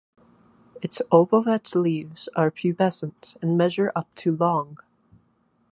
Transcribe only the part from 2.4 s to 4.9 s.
pubescent and measure up to long.